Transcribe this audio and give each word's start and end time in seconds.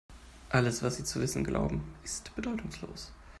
Alles, 0.49 0.81
was 0.81 0.95
Sie 0.95 1.03
zu 1.03 1.21
wissen 1.21 1.43
glauben, 1.43 1.93
ist 2.03 2.35
bedeutungslos. 2.35 3.11